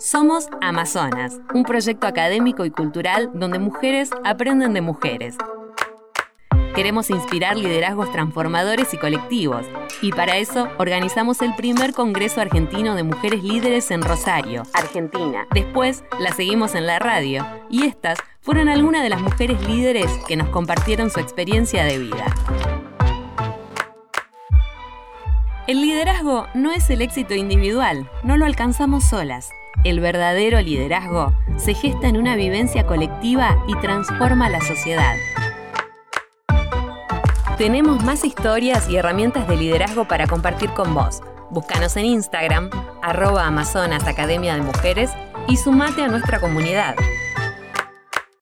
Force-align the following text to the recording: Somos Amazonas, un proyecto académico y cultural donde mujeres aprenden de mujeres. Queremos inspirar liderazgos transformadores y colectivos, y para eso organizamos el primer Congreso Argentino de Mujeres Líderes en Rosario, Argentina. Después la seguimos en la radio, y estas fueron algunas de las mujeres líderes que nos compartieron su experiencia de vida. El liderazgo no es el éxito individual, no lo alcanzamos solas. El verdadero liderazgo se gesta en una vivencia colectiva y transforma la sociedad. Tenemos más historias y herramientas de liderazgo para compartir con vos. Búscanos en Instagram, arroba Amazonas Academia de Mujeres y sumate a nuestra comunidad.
Somos 0.00 0.48
Amazonas, 0.62 1.38
un 1.52 1.62
proyecto 1.62 2.06
académico 2.06 2.64
y 2.64 2.70
cultural 2.70 3.30
donde 3.34 3.58
mujeres 3.58 4.08
aprenden 4.24 4.72
de 4.72 4.80
mujeres. 4.80 5.36
Queremos 6.74 7.10
inspirar 7.10 7.58
liderazgos 7.58 8.10
transformadores 8.10 8.94
y 8.94 8.96
colectivos, 8.96 9.66
y 10.00 10.12
para 10.12 10.38
eso 10.38 10.68
organizamos 10.78 11.42
el 11.42 11.54
primer 11.54 11.92
Congreso 11.92 12.40
Argentino 12.40 12.94
de 12.94 13.02
Mujeres 13.02 13.44
Líderes 13.44 13.90
en 13.90 14.00
Rosario, 14.00 14.62
Argentina. 14.72 15.46
Después 15.52 16.02
la 16.18 16.32
seguimos 16.32 16.74
en 16.74 16.86
la 16.86 16.98
radio, 16.98 17.46
y 17.68 17.84
estas 17.84 18.18
fueron 18.40 18.70
algunas 18.70 19.02
de 19.02 19.10
las 19.10 19.20
mujeres 19.20 19.60
líderes 19.68 20.10
que 20.26 20.36
nos 20.36 20.48
compartieron 20.48 21.10
su 21.10 21.20
experiencia 21.20 21.84
de 21.84 21.98
vida. 21.98 22.24
El 25.66 25.82
liderazgo 25.82 26.46
no 26.54 26.72
es 26.72 26.88
el 26.88 27.02
éxito 27.02 27.34
individual, 27.34 28.10
no 28.24 28.38
lo 28.38 28.46
alcanzamos 28.46 29.04
solas. 29.04 29.50
El 29.82 30.00
verdadero 30.00 30.60
liderazgo 30.60 31.32
se 31.56 31.72
gesta 31.72 32.06
en 32.06 32.18
una 32.18 32.36
vivencia 32.36 32.86
colectiva 32.86 33.64
y 33.66 33.74
transforma 33.76 34.50
la 34.50 34.60
sociedad. 34.60 35.16
Tenemos 37.56 38.04
más 38.04 38.24
historias 38.24 38.90
y 38.90 38.96
herramientas 38.96 39.48
de 39.48 39.56
liderazgo 39.56 40.06
para 40.06 40.26
compartir 40.26 40.68
con 40.70 40.94
vos. 40.94 41.22
Búscanos 41.50 41.96
en 41.96 42.04
Instagram, 42.04 42.68
arroba 43.02 43.46
Amazonas 43.46 44.06
Academia 44.06 44.54
de 44.54 44.62
Mujeres 44.62 45.10
y 45.48 45.56
sumate 45.56 46.02
a 46.02 46.08
nuestra 46.08 46.40
comunidad. 46.40 46.94